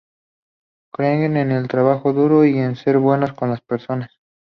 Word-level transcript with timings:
Creen 0.91 1.37
en 1.37 1.51
el 1.51 1.67
trabajo 1.67 2.11
duro 2.11 2.43
y 2.43 2.57
en 2.57 2.75
ser 2.75 2.97
buenos 2.97 3.33
con 3.33 3.51
las 3.51 3.61
personas. 3.61 4.09